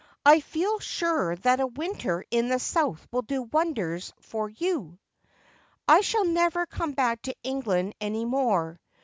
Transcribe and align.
I 0.25 0.39
feel 0.39 0.79
sure 0.79 1.35
that 1.35 1.59
a 1.59 1.67
winter 1.67 2.25
in 2.31 2.47
the 2.49 2.57
south 2.57 3.07
will 3.11 3.21
do 3.21 3.43
wonders 3.43 4.11
for 4.19 4.49
you.'' 4.49 4.97
I 5.87 6.01
shall 6.01 6.25
never 6.25 6.65
come 6.65 6.93
back 6.93 7.21
to 7.21 7.35
England 7.43 7.93
any 8.01 8.25
more. 8.25 8.79